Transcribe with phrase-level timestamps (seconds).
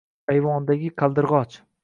[0.35, 1.61] —Ayvondagi qaldirg’och.